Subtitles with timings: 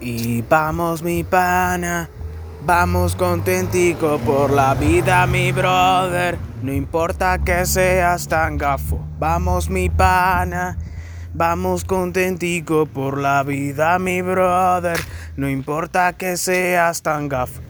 [0.00, 2.08] Y vamos mi pana,
[2.64, 6.38] vamos contentico por la vida mi brother.
[6.62, 10.78] No importa que seas tan gafo, vamos mi pana.
[11.32, 14.98] Vamos contentico por la vida mi brother.
[15.36, 17.60] No importa que seas tan gafo.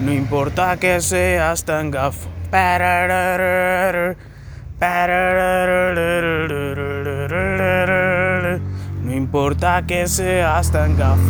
[0.00, 2.30] No importa que seas tan gafo.
[9.02, 11.22] No importa que seas tan gafo.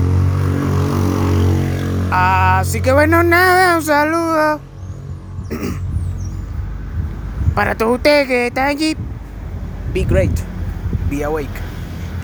[2.10, 4.60] Así que bueno, nada, un saludo.
[7.54, 8.96] Para todos ustedes que están allí,
[9.94, 10.36] be great,
[11.08, 11.48] be awake.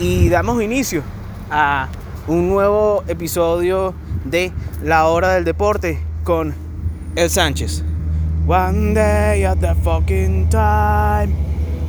[0.00, 1.05] Y damos inicio
[1.50, 1.89] a
[2.27, 3.95] un nuevo episodio
[4.25, 4.52] de
[4.83, 6.52] La Hora del Deporte con
[7.14, 7.84] El Sánchez.
[8.46, 11.33] One day at the fucking time.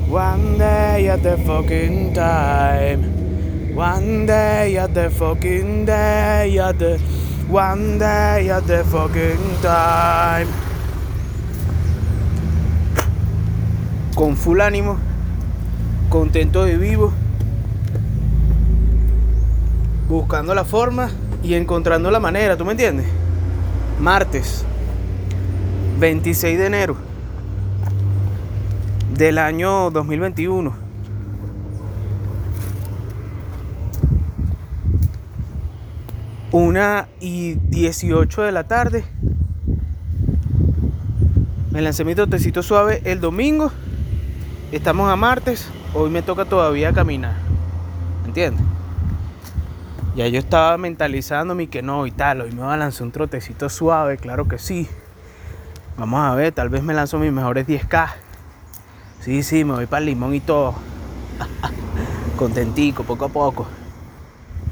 [0.07, 3.75] One day at the fucking time.
[3.75, 6.99] One day at the fucking day at the
[7.49, 10.47] one day at the fucking time.
[14.15, 14.97] Con full ánimo,
[16.09, 17.11] contento de vivo,
[20.07, 21.09] buscando la forma
[21.41, 23.07] y encontrando la manera, ¿tú me entiendes?
[23.99, 24.65] Martes
[25.99, 26.95] 26 de enero
[29.17, 30.73] del año 2021.
[36.51, 39.03] Una y 18 de la tarde.
[41.71, 43.71] Me lancé mi totecito suave el domingo.
[44.71, 45.69] Estamos a martes.
[45.93, 47.35] Hoy me toca todavía caminar.
[48.25, 48.63] ¿Entiendes?
[50.15, 52.41] Ya yo estaba mentalizándome que no y tal.
[52.41, 54.87] Hoy me va a lanzar un trotecito suave, claro que sí.
[55.97, 58.07] Vamos a ver, tal vez me lanzo mis mejores 10K.
[59.19, 60.73] Sí, sí, me voy para el limón y todo.
[62.37, 63.67] Contentico, poco a poco.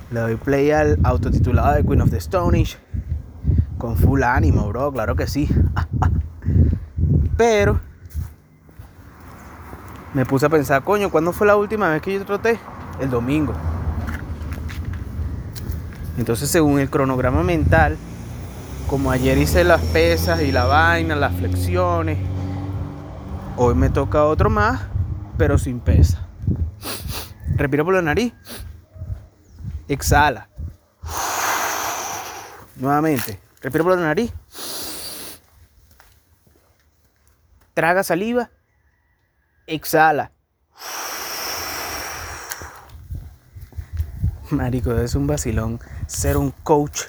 [0.10, 2.66] Le doy play al autotitulado de Queen of the Stone
[3.78, 5.48] Con full ánimo, bro, claro que sí.
[7.38, 7.80] Pero
[10.16, 12.60] me puse a pensar, coño, ¿cuándo fue la última vez que yo troté?
[13.00, 13.54] El domingo.
[16.18, 17.98] Entonces, según el cronograma mental,
[18.92, 22.18] como ayer hice las pesas y la vaina, las flexiones,
[23.56, 24.82] hoy me toca otro más,
[25.38, 26.28] pero sin pesa.
[27.56, 28.34] Respira por la nariz.
[29.88, 30.50] Exhala.
[32.76, 33.40] Nuevamente.
[33.62, 34.34] Respira por la nariz.
[37.74, 38.52] Traga saliva.
[39.68, 40.34] Exhala.
[44.50, 47.04] Marico, es un vacilón ser un coach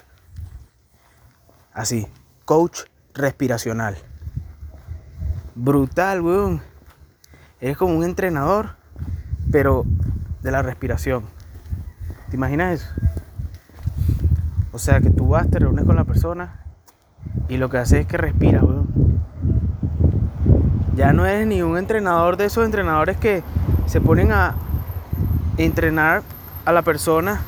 [1.73, 2.07] así,
[2.45, 2.81] coach
[3.13, 3.97] respiracional.
[5.55, 6.61] Brutal, weón.
[7.59, 8.75] Eres como un entrenador,
[9.51, 9.85] pero
[10.41, 11.23] de la respiración.
[12.29, 12.89] ¿Te imaginas eso?
[14.71, 16.59] O sea, que tú vas, te reúnes con la persona
[17.47, 18.87] y lo que haces es que respiras, weón.
[20.95, 23.43] Ya no eres ni un entrenador de esos entrenadores que
[23.87, 24.55] se ponen a
[25.57, 26.23] entrenar
[26.65, 27.41] a la persona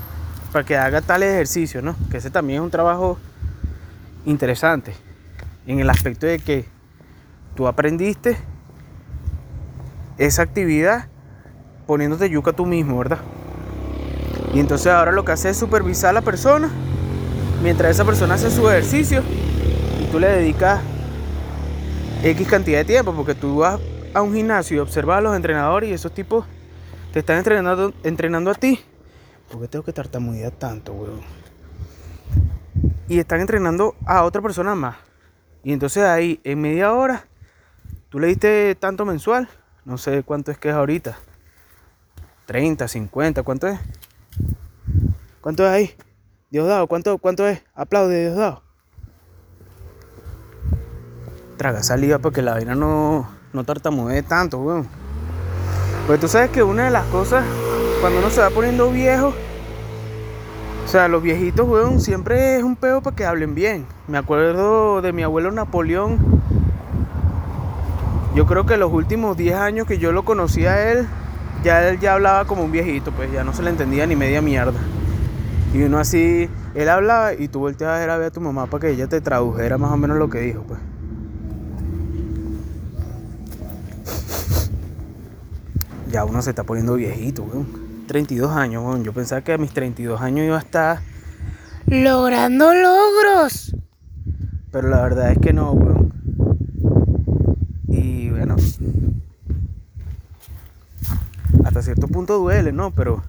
[0.52, 1.96] para que haga tal ejercicio, ¿no?
[2.09, 3.18] Que ese también es un trabajo
[4.25, 4.94] interesante
[5.68, 6.66] en el aspecto de que
[7.56, 8.38] tú aprendiste
[10.18, 11.08] esa actividad
[11.88, 13.19] poniéndote yuca tú mismo, ¿verdad?
[14.53, 16.69] Y entonces ahora lo que hace es supervisar a la persona
[17.62, 19.24] mientras esa persona hace su ejercicio
[20.02, 20.81] y tú le dedicas
[22.24, 23.80] X cantidad de tiempo porque tú vas
[24.14, 26.46] a un gimnasio y observas a los entrenadores y esos tipos
[27.12, 28.80] te están entrenando, entrenando a ti.
[29.52, 31.44] ¿Por qué tengo que tartamudear tanto, weón?
[33.07, 34.97] Y están entrenando a otra persona más.
[35.63, 37.25] Y entonces ahí, en media hora,
[38.09, 39.47] tú le diste tanto mensual.
[39.83, 41.17] No sé cuánto es que es ahorita.
[42.45, 43.79] 30, 50, ¿cuánto es?
[45.41, 45.95] ¿Cuánto es ahí?
[46.49, 47.63] Diosdado, ¿cuánto, cuánto es?
[47.73, 48.63] Aplaude, Diosdado.
[51.57, 54.87] Traga saliva porque la vaina no, no tartamudee tanto, weón.
[56.08, 57.43] Pues tú sabes que una de las cosas,
[58.01, 59.34] cuando uno se va poniendo viejo,
[60.85, 63.87] o sea, los viejitos, weón, siempre es un peo para que hablen bien.
[64.08, 66.20] Me acuerdo de mi abuelo Napoleón.
[68.35, 71.08] Yo creo que los últimos 10 años que yo lo conocí a él,
[71.64, 74.43] ya él ya hablaba como un viejito, pues ya no se le entendía ni media
[74.43, 74.79] mierda.
[75.73, 78.90] Y uno así, él hablaba y tú volteabas a ver a tu mamá para que
[78.91, 80.79] ella te tradujera más o menos lo que dijo, pues.
[86.11, 87.84] Ya uno se está poniendo viejito, weón.
[88.05, 89.03] 32 años, weón.
[89.03, 90.99] Yo pensaba que a mis 32 años iba a estar
[91.87, 93.75] logrando logros.
[94.72, 96.13] Pero la verdad es que no, weón.
[97.87, 98.55] Y bueno.
[101.85, 102.91] cierto punto duele, ¿no?
[102.91, 103.23] Pero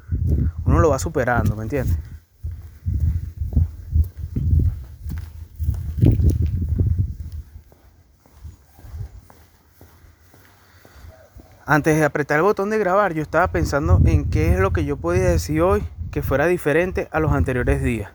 [0.65, 1.97] uno lo va superando, ¿me entiendes?
[11.69, 14.85] Antes de apretar el botón de grabar, yo estaba pensando en qué es lo que
[14.85, 15.83] yo podía decir hoy
[16.13, 18.13] que fuera diferente a los anteriores días.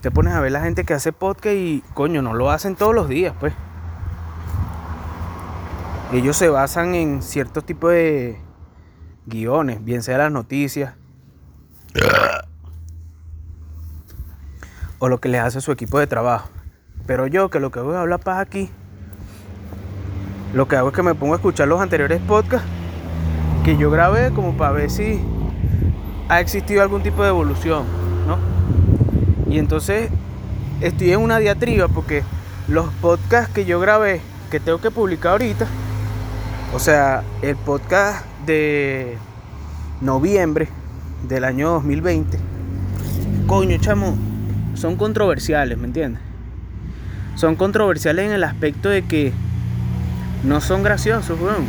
[0.00, 2.92] Te pones a ver la gente que hace podcast y coño, no lo hacen todos
[2.92, 3.54] los días, pues.
[6.12, 8.36] Ellos se basan en ciertos tipos de
[9.26, 10.94] guiones, bien sea las noticias
[14.98, 16.48] o lo que les hace su equipo de trabajo.
[17.06, 18.72] Pero yo que lo que voy a hablar para aquí
[20.52, 22.68] lo que hago es que me pongo a escuchar los anteriores podcasts
[23.64, 25.20] que yo grabé como para ver si
[26.28, 27.84] ha existido algún tipo de evolución,
[28.26, 28.38] ¿no?
[29.50, 30.10] Y entonces
[30.80, 32.22] estoy en una diatriba porque
[32.68, 34.20] los podcasts que yo grabé,
[34.50, 35.66] que tengo que publicar ahorita,
[36.74, 39.16] o sea, el podcast de
[40.00, 40.68] noviembre
[41.28, 42.38] del año 2020,
[43.46, 44.16] coño, chamo,
[44.74, 46.22] son controversiales, ¿me entiendes?
[47.36, 49.32] Son controversiales en el aspecto de que
[50.44, 51.64] no son graciosos, weón.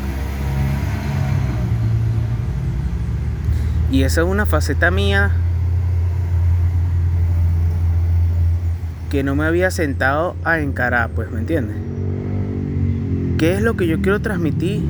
[3.92, 5.32] Y esa es una faceta mía
[9.12, 11.78] que no me había sentado a encarar, pues, ¿me entiendes?
[13.38, 14.84] ¿Qué es lo que yo quiero transmitir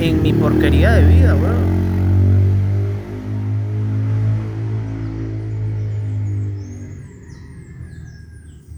[0.00, 1.76] en mi porquería de vida, weón?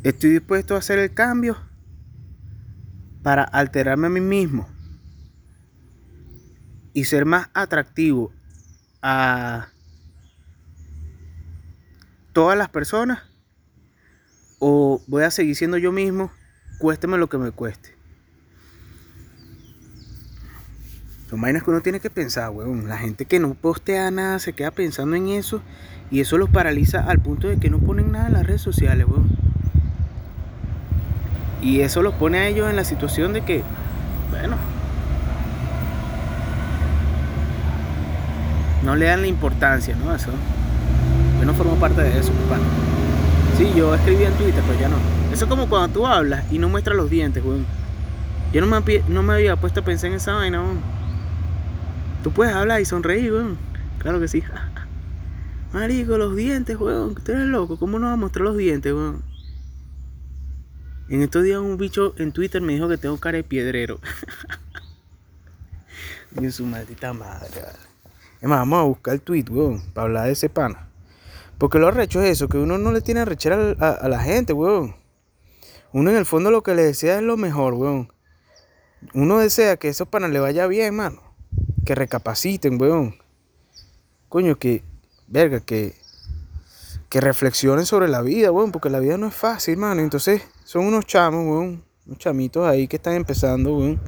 [0.03, 1.68] Estoy dispuesto a hacer el cambio
[3.29, 4.67] para alterarme a mí mismo
[6.95, 8.33] y ser más atractivo
[9.03, 9.69] a
[12.33, 13.19] todas las personas
[14.59, 16.31] o voy a seguir siendo yo mismo,
[16.79, 17.95] cuésteme lo que me cueste.
[21.29, 22.89] Son vainas que uno tiene que pensar, weón.
[22.89, 25.61] La gente que no postea nada se queda pensando en eso
[26.11, 29.07] y eso los paraliza al punto de que no ponen nada en las redes sociales,
[29.07, 29.48] weón.
[31.61, 33.63] Y eso los pone a ellos en la situación de que,
[34.31, 34.57] bueno,
[38.85, 40.15] no le dan la importancia, ¿no?
[40.15, 40.31] Eso.
[41.39, 42.61] Yo no formo parte de eso, papá.
[43.57, 44.97] Sí, yo escribí en Twitter, pero ya no.
[45.33, 47.67] Eso es como cuando tú hablas y no muestras los dientes, weón.
[48.53, 50.79] Yo no me, no me había puesto a pensar en esa vaina, weón.
[52.23, 53.59] Tú puedes hablar y sonreír, weón.
[53.99, 54.43] Claro que sí.
[55.73, 57.15] Marico, los dientes, weón.
[57.15, 57.79] Tú eres loco.
[57.79, 59.28] ¿Cómo no vas a mostrar los dientes, weón?
[61.09, 63.99] En estos días un bicho en Twitter me dijo que tengo cara de piedrero.
[66.33, 67.63] Ni su maldita madre.
[68.41, 70.89] Es más, vamos a buscar el tweet, weón, para hablar de ese pana.
[71.57, 74.53] Porque lo arrecho es eso, que uno no le tiene arrechera a, a, la gente,
[74.53, 74.97] weón.
[75.93, 78.13] Uno en el fondo lo que le desea es lo mejor, weón.
[79.15, 81.23] Uno desea que esos panas le vaya bien, mano.
[81.87, 83.17] Que recapaciten, weón.
[84.29, 84.85] Coño, que,
[85.27, 85.95] verga, que,
[87.09, 88.73] que reflexionen sobre la vida, weón.
[88.73, 90.01] Porque la vida no es fácil, mano.
[90.01, 91.85] Entonces, son unos chamos, weón.
[92.07, 94.01] Unos chamitos ahí que están empezando, weón.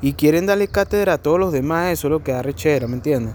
[0.00, 1.92] Y quieren darle cátedra a todos los demás.
[1.92, 3.34] Eso es lo que da rechera, ¿me entiendes?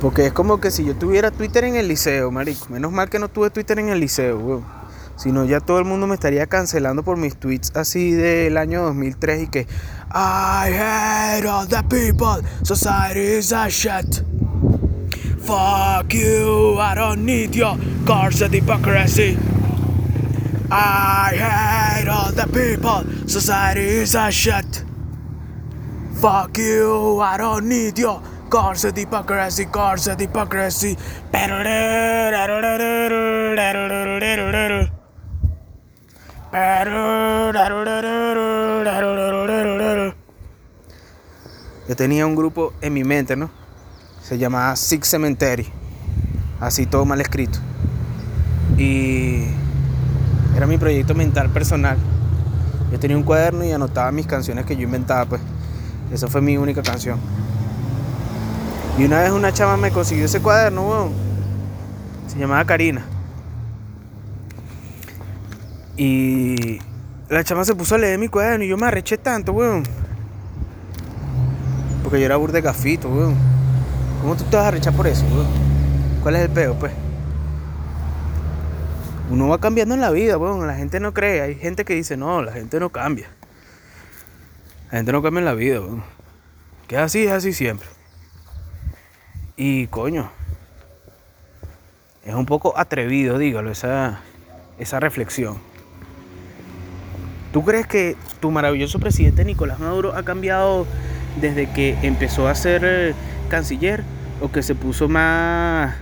[0.00, 2.66] Porque es como que si yo tuviera Twitter en el liceo, marico.
[2.70, 4.82] Menos mal que no tuve Twitter en el liceo, weón.
[5.16, 8.82] Si no, ya todo el mundo me estaría cancelando por mis tweets así del año
[8.82, 9.66] 2003 y que
[10.12, 14.31] I hate all the people, society is a shit.
[15.52, 19.36] Fuck you, I don't need your and hypocrisy.
[20.70, 24.82] I hate all the people, society is a shit.
[26.22, 30.96] Fuck you, I don't need your and hypocrisy, and hypocrisy.
[41.86, 43.61] Yo tenía un grupo en mi mente, ¿no?
[44.32, 45.66] Se llamaba Six Cemetery.
[46.58, 47.58] Así todo mal escrito.
[48.78, 49.42] Y
[50.56, 51.98] era mi proyecto mental personal.
[52.90, 55.42] Yo tenía un cuaderno y anotaba mis canciones que yo inventaba, pues.
[56.10, 57.18] Esa fue mi única canción.
[58.96, 61.10] Y una vez una chama me consiguió ese cuaderno, weón.
[62.26, 63.04] Se llamaba Karina.
[65.94, 66.78] Y
[67.28, 69.82] la chama se puso a leer mi cuaderno y yo me arreché tanto, weón.
[72.02, 73.51] Porque yo era burde gafito, weón.
[74.22, 75.24] ¿Cómo tú te vas a arrechar por eso?
[76.22, 76.92] ¿Cuál es el peo, pues?
[79.30, 80.64] Uno va cambiando en la vida, weón.
[80.64, 81.40] La gente no cree.
[81.40, 83.26] Hay gente que dice, no, la gente no cambia.
[84.92, 86.04] La gente no cambia en la vida, weón.
[86.86, 87.88] Que es así, es así siempre.
[89.56, 90.30] Y coño,
[92.24, 94.20] es un poco atrevido, dígalo, esa,
[94.78, 95.58] esa reflexión.
[97.52, 100.86] ¿Tú crees que tu maravilloso presidente Nicolás Maduro ha cambiado
[101.40, 103.14] desde que empezó a ser eh,
[103.52, 104.02] canciller
[104.40, 105.94] o que se puso más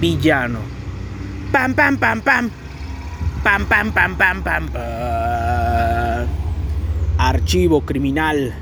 [0.00, 0.60] villano?
[1.52, 2.50] Pam pam pam pam.
[3.44, 4.68] Pam pam pam pam pam.
[4.68, 6.26] pam.
[7.18, 8.54] Archivo criminal.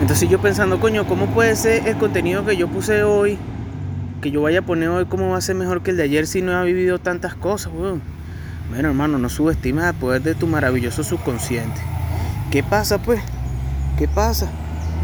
[0.00, 3.38] Entonces yo pensando, coño, ¿cómo puede ser el contenido que yo puse hoy?
[4.26, 6.26] Que yo vaya a poner hoy, ¿cómo va a ser mejor que el de ayer
[6.26, 7.72] si no ha vivido tantas cosas?
[7.72, 8.00] Bueno,
[8.88, 11.80] hermano, no subestimes el poder de tu maravilloso subconsciente.
[12.50, 13.22] ¿Qué pasa, pues?
[13.96, 14.50] ¿Qué pasa?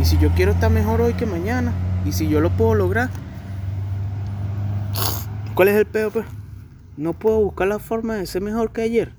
[0.00, 1.72] ¿Y si yo quiero estar mejor hoy que mañana?
[2.04, 3.10] ¿Y si yo lo puedo lograr?
[5.54, 6.26] ¿Cuál es el peor, pues?
[6.96, 9.12] No puedo buscar la forma de ser mejor que ayer.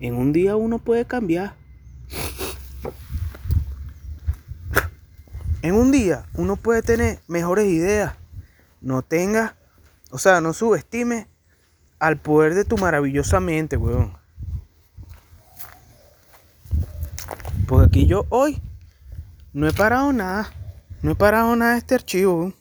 [0.00, 1.52] En un día uno puede cambiar.
[5.60, 8.14] En un día uno puede tener mejores ideas.
[8.82, 9.56] No tenga,
[10.10, 11.28] o sea, no subestime
[11.98, 14.18] al poder de tu maravillosa mente, weón.
[17.68, 18.60] Porque aquí yo hoy
[19.52, 20.52] no he parado nada.
[21.00, 22.36] No he parado nada de este archivo.
[22.36, 22.54] weón.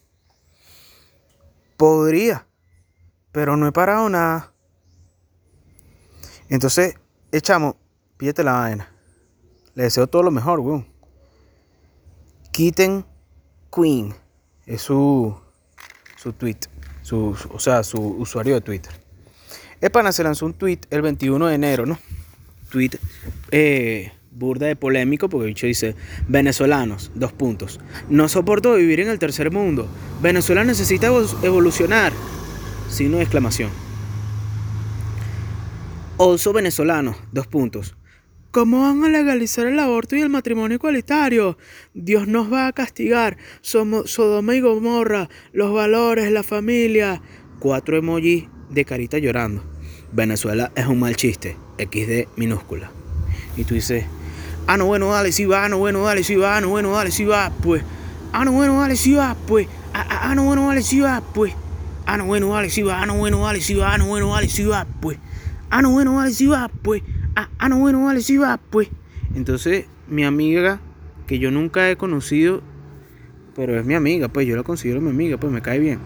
[1.76, 2.46] Podría,
[3.32, 4.54] pero no he parado nada.
[6.48, 6.96] Entonces,
[7.32, 7.76] echamos,
[8.18, 8.94] pídete la vaina.
[9.74, 10.88] Le deseo todo lo mejor, weón.
[12.52, 13.06] Kitten
[13.74, 14.14] Queen
[14.66, 15.36] es su,
[16.22, 16.58] su tweet,
[17.02, 18.92] su, o sea, su usuario de Twitter.
[19.80, 21.98] El pana se lanzó un tweet el 21 de enero, ¿no?
[22.70, 22.92] Tweet
[23.52, 25.96] eh, burda de polémico porque el bicho dice,
[26.28, 27.80] venezolanos, dos puntos.
[28.10, 29.88] No soporto vivir en el tercer mundo.
[30.22, 32.14] Venezuela necesita evo- evolucionar.
[32.90, 33.72] Signo de exclamación.
[36.20, 37.96] Also venezolanos, dos puntos.
[38.52, 41.58] ¿Cómo van a legalizar el aborto y el matrimonio igualitario?
[41.94, 43.38] Dios nos va a castigar.
[43.62, 47.22] Somos Sodoma y Gomorra, los valores, la familia.
[47.60, 49.64] Cuatro emojis de carita llorando.
[50.12, 51.56] Venezuela es un mal chiste.
[51.78, 52.92] XD minúscula.
[53.56, 54.04] Y tú dices,
[54.68, 56.92] ah, no, bueno, dale, sí va, ah, no, bueno, dale, sí va, ah, no, bueno,
[56.92, 57.84] dale, sí va, pues.
[58.34, 59.68] Ah, no, bueno, dale, sí va, pues.
[59.94, 61.54] Ah, ah, no, bueno, dale, sí va, pues.
[62.06, 64.50] Ah, no, bueno, dale, sí va, ah, no, bueno, dale, sí va, no, bueno, dale,
[64.50, 65.18] sí va, pues.
[65.70, 67.02] Ah, no, bueno, dale, sí va, pues.
[67.36, 68.90] Ah, ah, no, bueno, dale, sí va, pues.
[69.36, 70.80] Entonces, mi amiga,
[71.28, 72.62] que yo nunca he conocido,
[73.56, 76.00] pero es mi amiga, pues yo la considero mi amiga, pues me cae bien.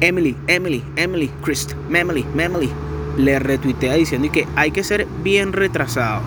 [0.00, 2.70] Emily, Emily, Emily, Christ, Memily, Memily,
[3.16, 6.22] le retuitea diciendo que hay que ser bien retrasado.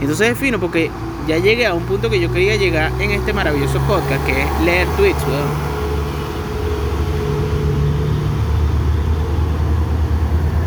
[0.00, 0.90] Entonces es fino porque
[1.28, 4.60] ya llegué a un punto que yo quería llegar en este maravilloso podcast que es
[4.64, 5.73] leer tweets, weón.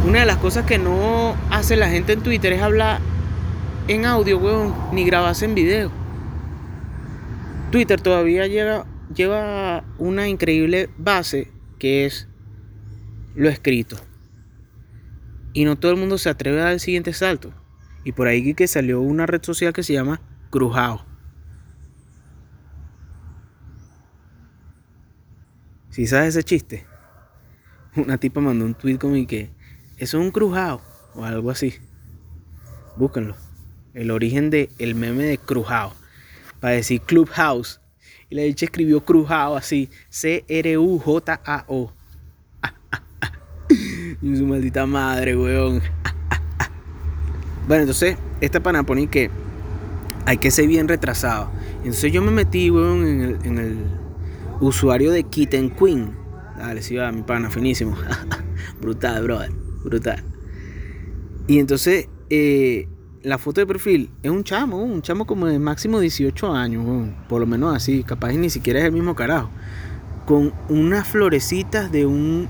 [0.07, 3.01] Una de las cosas que no hace la gente en Twitter es hablar
[3.89, 5.91] en audio, weón, ni grabarse en video.
[7.71, 12.29] Twitter todavía lleva, lleva una increíble base que es
[13.35, 13.97] lo escrito.
[15.51, 17.51] Y no todo el mundo se atreve a dar el siguiente salto.
[18.05, 20.21] Y por ahí que salió una red social que se llama
[20.51, 21.05] Crujao.
[25.89, 26.85] Si sabes ese chiste,
[27.97, 29.56] una tipa mandó un tweet como que
[29.97, 30.81] eso es un crujao
[31.15, 31.75] o algo así.
[32.95, 33.35] Búsquenlo.
[33.93, 35.93] El origen del el meme de crujao.
[36.59, 37.81] Para decir Clubhouse.
[38.29, 39.89] Y la dicha escribió crujao así.
[40.09, 41.93] C-R-U-J-A-O.
[44.21, 45.81] Y su maldita madre, weón.
[47.67, 49.29] Bueno, entonces, esta pana pone que
[50.25, 51.51] hay que ser bien retrasado.
[51.79, 53.77] Entonces yo me metí, weón, en el, en el
[54.61, 56.15] usuario de Kitten Queen.
[56.57, 57.95] Dale, sí va, mi pana, finísimo.
[58.81, 59.66] brutal, brother.
[59.87, 60.21] Brutal.
[61.47, 62.89] Y entonces, eh,
[63.23, 67.09] la foto de perfil es un chamo, un chamo como de máximo 18 años.
[67.29, 69.49] Por lo menos así, capaz ni siquiera es el mismo carajo.
[70.25, 72.49] Con unas florecitas de un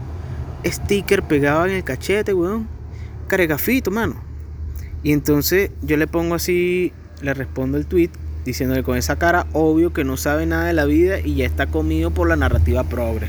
[0.65, 2.67] sticker pegado en el cachete, weón.
[3.27, 4.15] Cargafito, mano.
[5.03, 6.91] Y entonces yo le pongo así,
[7.21, 8.09] le respondo el tweet
[8.45, 11.67] diciéndole con esa cara, obvio que no sabe nada de la vida y ya está
[11.67, 13.27] comido por la narrativa progre.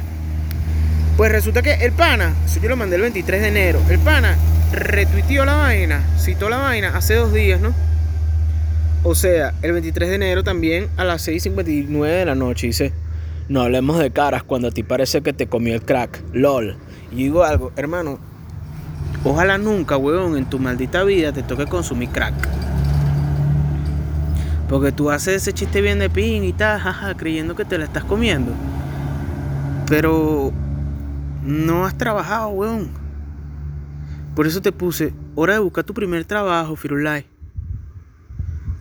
[1.19, 4.37] Pues resulta que el pana, eso yo lo mandé el 23 de enero, el pana
[4.73, 7.75] retuiteó la vaina, citó la vaina hace dos días, ¿no?
[9.03, 12.93] O sea, el 23 de enero también a las 6.59 de la noche dice,
[13.49, 16.77] no hablemos de caras cuando a ti parece que te comió el crack, lol.
[17.11, 18.21] Y digo algo, hermano,
[19.25, 22.49] ojalá nunca, weón, en tu maldita vida te toque consumir crack.
[24.69, 27.87] Porque tú haces ese chiste bien de pin y tal, jaja, creyendo que te la
[27.87, 28.53] estás comiendo.
[29.89, 30.53] Pero
[31.49, 32.91] no has trabajado, weón.
[34.37, 37.27] Por eso te puse, hora de buscar tu primer trabajo, Firulai.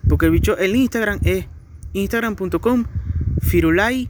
[0.08, 1.48] Porque el bicho, el Instagram es
[1.94, 2.84] instagram.com
[3.42, 4.10] Firulai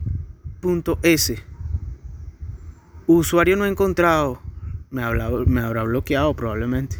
[3.06, 4.42] Usuario no encontrado.
[4.90, 5.02] Me,
[5.46, 6.96] me habrá bloqueado probablemente.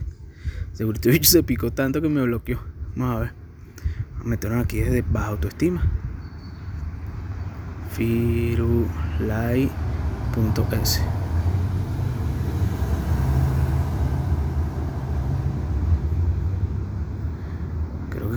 [0.72, 2.60] Seguro que se picó tanto que me bloqueó.
[2.94, 3.32] Vamos a ver.
[4.20, 5.82] Me metieron aquí desde baja autoestima.
[7.92, 9.72] Firulai.es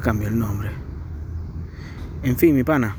[0.01, 0.70] cambió el nombre.
[2.24, 2.98] En fin, mi pana.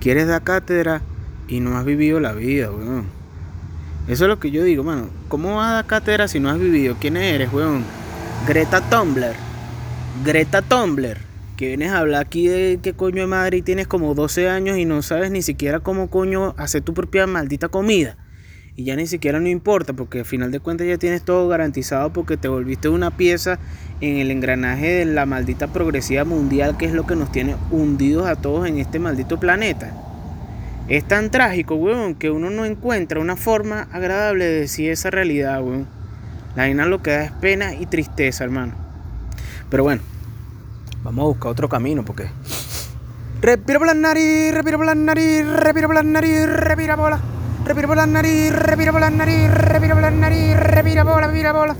[0.00, 1.02] Quieres dar cátedra
[1.48, 3.06] y no has vivido la vida, weón.
[4.06, 5.08] Eso es lo que yo digo, mano.
[5.28, 6.96] ¿Cómo vas a dar cátedra si no has vivido?
[7.00, 7.84] ¿Quién eres, weón?
[8.46, 9.34] Greta Tumblr.
[10.24, 11.16] Greta Tumblr.
[11.56, 14.76] Que vienes a hablar aquí de qué coño de madre y tienes como 12 años
[14.76, 18.18] y no sabes ni siquiera cómo coño hacer tu propia maldita comida.
[18.76, 22.12] Y ya ni siquiera no importa porque al final de cuentas ya tienes todo garantizado
[22.12, 23.60] porque te volviste una pieza
[24.00, 28.26] en el engranaje de la maldita progresiva mundial que es lo que nos tiene hundidos
[28.26, 29.92] a todos en este maldito planeta.
[30.88, 35.62] Es tan trágico, weón, que uno no encuentra una forma agradable de decir esa realidad,
[35.62, 35.86] weón.
[36.56, 38.74] La vaina lo que da es pena y tristeza, hermano.
[39.70, 40.02] Pero bueno,
[41.04, 42.26] vamos a buscar otro camino porque.
[43.40, 47.33] Respiro por la nariz, respiro por la nariz, respiro por la nariz, respira bola.
[47.64, 51.52] Respiro por la nariz, respiro por la nariz, respiro por la nariz, respira bola, respira
[51.52, 51.76] bola.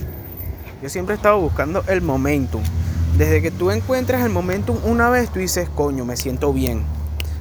[0.81, 2.63] Yo siempre he estado buscando el momentum.
[3.17, 6.83] Desde que tú encuentras el momentum una vez, tú dices, coño, me siento bien.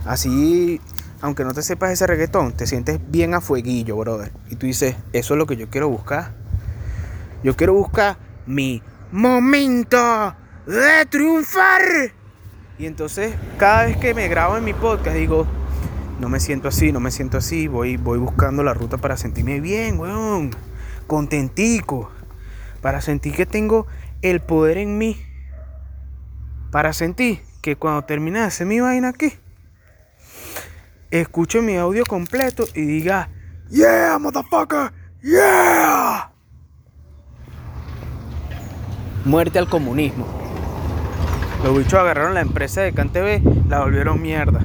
[0.04, 0.80] Así
[1.24, 4.30] aunque no te sepas ese reggaetón, te sientes bien a fueguillo, brother.
[4.50, 6.34] Y tú dices, eso es lo que yo quiero buscar.
[7.42, 10.36] Yo quiero buscar mi momento
[10.66, 11.80] de triunfar.
[12.78, 15.46] Y entonces, cada vez que me grabo en mi podcast, digo,
[16.20, 17.68] no me siento así, no me siento así.
[17.68, 20.50] Voy, voy buscando la ruta para sentirme bien, weón.
[21.06, 22.10] Contentico.
[22.80, 23.86] Para sentir que tengo
[24.22, 25.20] el poder en mí.
[26.70, 29.32] Para sentir que cuando termine de hacer mi vaina aquí,
[31.10, 33.30] escuche mi audio completo y diga,
[33.70, 34.92] yeah, motherfucker,
[35.22, 36.30] yeah.
[39.24, 40.26] Muerte al comunismo.
[41.62, 44.60] Los bichos agarraron la empresa de CanTV, la volvieron mierda.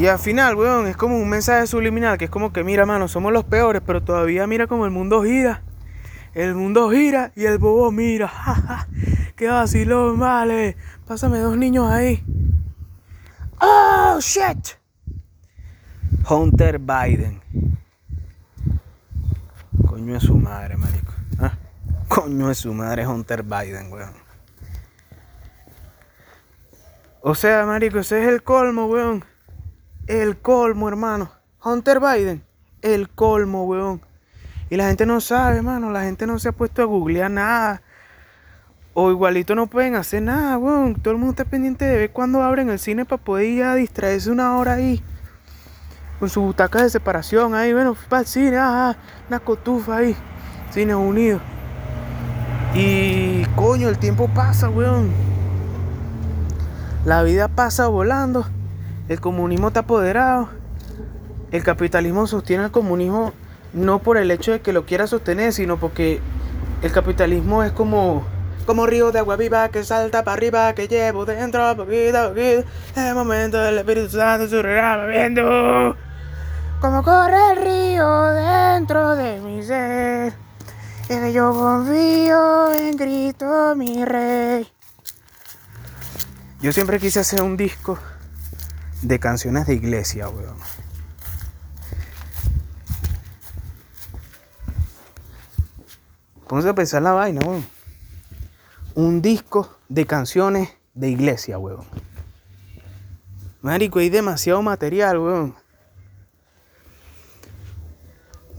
[0.00, 3.06] Y al final, weón, es como un mensaje subliminal que es como que, mira, mano,
[3.06, 5.62] somos los peores, pero todavía mira como el mundo gira.
[6.32, 8.26] El mundo gira y el bobo mira.
[8.34, 8.88] Ja,
[9.36, 10.78] ¡Qué vacilón, vale!
[11.06, 12.24] Pásame dos niños ahí.
[13.60, 14.68] ¡Oh, shit!
[16.30, 17.42] Hunter Biden.
[19.86, 21.12] Coño es su madre, marico.
[21.38, 21.52] ¿Ah?
[22.08, 24.14] Coño es su madre, Hunter Biden, weón.
[27.20, 29.29] O sea, marico, ese es el colmo, weón.
[30.06, 31.30] El colmo, hermano.
[31.62, 32.44] Hunter Biden.
[32.82, 34.00] El colmo, weón.
[34.70, 35.90] Y la gente no sabe, hermano.
[35.90, 37.82] La gente no se ha puesto a googlear nada.
[38.94, 40.94] O igualito no pueden hacer nada, weón.
[40.94, 43.74] Todo el mundo está pendiente de ver cuándo abren el cine para poder ir a
[43.74, 45.02] distraerse una hora ahí.
[46.18, 47.72] Con su butaca de separación ahí.
[47.72, 48.96] Bueno, para el cine, ajá.
[49.28, 50.16] Una cotufa ahí.
[50.70, 51.40] Cine Unido.
[52.74, 55.10] Y coño, el tiempo pasa, weón.
[57.04, 58.46] La vida pasa volando.
[59.10, 60.50] El comunismo está apoderado.
[61.50, 63.32] El capitalismo sostiene el comunismo
[63.72, 66.20] no por el hecho de que lo quiera sostener, sino porque
[66.82, 68.24] el capitalismo es como
[68.66, 72.64] como río de agua viva que salta para arriba, que llevo dentro poquito a poquito.
[72.94, 75.96] El momento del Espíritu Santo surgirá viendo
[76.80, 80.34] Como corre el río dentro de mi ser.
[81.08, 84.68] Es que yo confío en Cristo mi Rey.
[86.60, 87.98] Yo siempre quise hacer un disco
[89.02, 90.56] de canciones de iglesia, weón.
[96.46, 97.66] Pónganse a pensar la vaina, weón.
[98.94, 101.86] Un disco de canciones de iglesia, weón.
[103.62, 105.54] Marico, hay demasiado material, weón.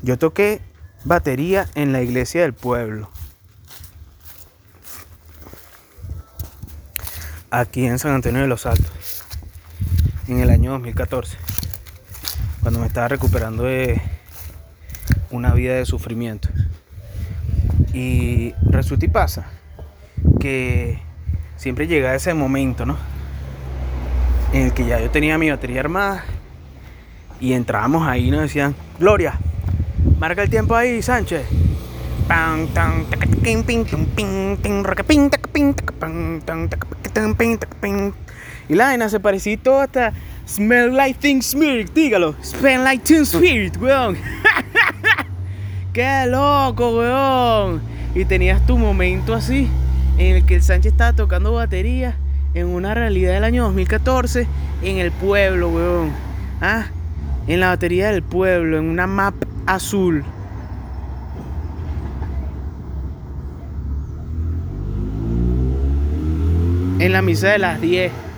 [0.01, 0.62] Yo toqué
[1.04, 3.10] batería en la iglesia del pueblo.
[7.51, 9.01] Aquí en San Antonio de los Altos
[10.32, 11.38] en el año 2014,
[12.62, 14.02] cuando me estaba recuperando de
[15.30, 16.48] una vida de sufrimiento.
[17.94, 19.48] Y resulta y pasa
[20.39, 21.00] que
[21.58, 22.98] siempre llega ese momento, ¿no?
[24.54, 26.24] En el que ya yo tenía mi batería armada
[27.41, 29.38] y entrábamos ahí y nos decían, Gloria,
[30.17, 31.46] marca el tiempo ahí, Sánchez.
[38.71, 40.13] Y la vaina se parecía todo hasta
[40.47, 42.36] Smell like Teen Spirit, dígalo.
[42.41, 44.15] Smell like Teen Spirit, weón.
[45.93, 47.81] ¡Qué loco, weón!
[48.15, 49.67] Y tenías tu momento así,
[50.17, 52.15] en el que el Sánchez estaba tocando batería
[52.53, 54.47] en una realidad del año 2014
[54.84, 56.12] en el pueblo, weón.
[56.62, 56.86] Ah,
[57.47, 60.23] en la batería del pueblo, en una map azul.
[66.99, 68.31] En la misa de las 10.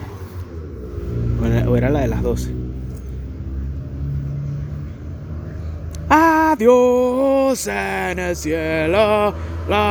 [1.43, 2.53] O era la de las 12.
[6.07, 9.33] Adiós en el cielo,
[9.67, 9.81] gloria.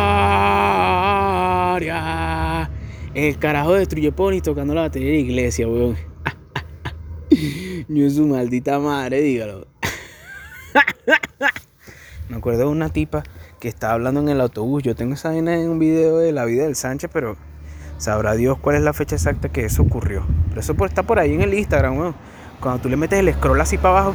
[3.12, 5.98] El carajo destruye Pony tocando la batería de iglesia, weón.
[7.88, 9.66] Yo su maldita madre, dígalo.
[12.30, 13.24] Me acuerdo de una tipa
[13.60, 14.82] que estaba hablando en el autobús.
[14.82, 17.36] Yo tengo esa vaina en un video de la vida del Sánchez, pero
[18.02, 20.24] sabrá Dios cuál es la fecha exacta que eso ocurrió.
[20.48, 22.14] Pero eso está por ahí en el Instagram, weón.
[22.60, 24.14] Cuando tú le metes el scroll así para abajo,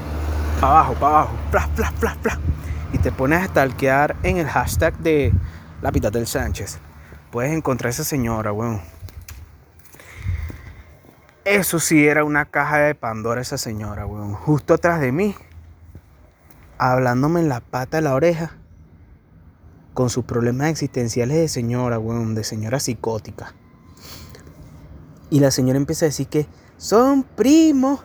[0.60, 2.39] para abajo, para abajo, plas, plas, plas, plas,
[2.91, 5.34] y te pones a stalkear en el hashtag de
[5.82, 6.80] la pitata del Sánchez,
[7.32, 8.82] puedes encontrar a esa señora, weón.
[11.45, 14.34] Eso sí era una caja de Pandora esa señora, weón.
[14.34, 15.34] Justo atrás de mí,
[16.78, 18.52] hablándome en la pata de la oreja,
[19.93, 23.54] con sus problemas existenciales de señora, weón, de señora psicótica.
[25.29, 28.01] Y la señora empieza a decir que son primos,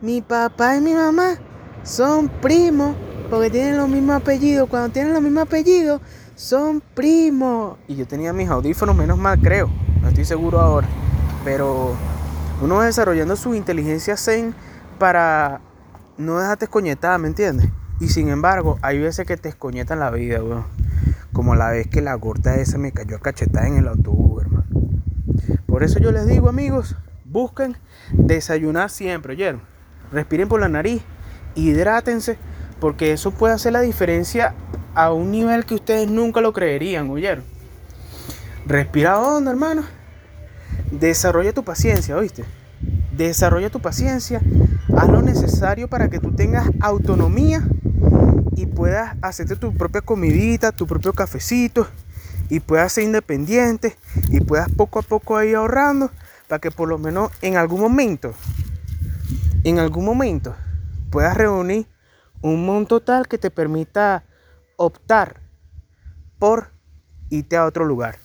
[0.00, 1.38] mi papá y mi mamá
[1.82, 2.96] son primos
[3.30, 4.68] porque tienen los mismos apellidos.
[4.68, 6.00] Cuando tienen los mismos apellidos,
[6.34, 7.78] son primos.
[7.86, 9.70] Y yo tenía mis audífonos, menos mal creo.
[10.02, 10.88] No estoy seguro ahora.
[11.44, 11.94] Pero
[12.60, 14.54] uno va desarrollando su inteligencia zen
[14.98, 15.60] para
[16.16, 17.70] no dejarte escoñetada, ¿me entiendes?
[18.00, 20.64] Y sin embargo, hay veces que te escoñetan la vida, weón.
[21.32, 24.33] Como la vez que la gorda esa me cayó a cachetada en el autobús.
[25.66, 27.76] Por eso yo les digo, amigos, busquen
[28.12, 29.62] desayunar siempre, ¿oyeron?
[30.12, 31.02] Respiren por la nariz
[31.54, 32.36] hidrátense,
[32.80, 34.54] porque eso puede hacer la diferencia
[34.94, 37.44] a un nivel que ustedes nunca lo creerían, ¿oyeron?
[38.66, 39.82] Respira hondo, hermano.
[40.90, 42.44] Desarrolla tu paciencia, ¿oíste?
[43.16, 44.40] Desarrolla tu paciencia.
[44.96, 47.62] Haz lo necesario para que tú tengas autonomía
[48.56, 51.86] y puedas hacerte tu propia comidita, tu propio cafecito
[52.48, 53.96] y puedas ser independiente
[54.30, 56.10] y puedas poco a poco ir ahorrando
[56.48, 58.34] para que por lo menos en algún momento,
[59.64, 60.54] en algún momento,
[61.10, 61.86] puedas reunir
[62.42, 64.24] un monto tal que te permita
[64.76, 65.40] optar
[66.38, 66.70] por
[67.30, 68.23] irte a otro lugar.